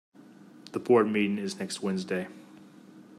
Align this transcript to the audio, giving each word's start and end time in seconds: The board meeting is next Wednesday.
The 0.71 0.79
board 0.79 1.11
meeting 1.11 1.37
is 1.37 1.59
next 1.59 1.83
Wednesday. 1.83 2.27